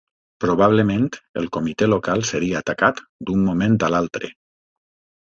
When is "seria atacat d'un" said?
2.33-3.49